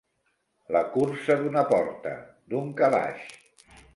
[0.75, 2.15] La cursa d'una porta,
[2.53, 3.31] d'un calaix.